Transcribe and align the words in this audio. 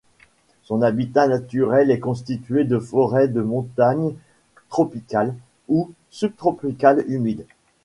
Son 0.63 0.81
habitat 0.81 1.27
naturel 1.27 1.91
est 1.91 1.99
constitué 1.99 2.63
de 2.63 2.79
forêts 2.79 3.27
de 3.27 3.41
montagne 3.43 4.15
tropicales 4.69 5.35
ou 5.69 5.91
subtropicales 6.09 7.05
humides. 7.07 7.45